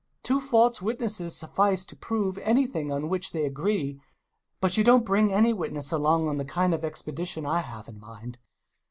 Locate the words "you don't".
4.75-5.05